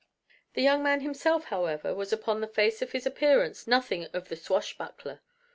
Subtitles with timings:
[0.55, 4.35] The young man himself, however, was upon the face of his appearance nothing of the
[4.35, 5.21] swashbuckler.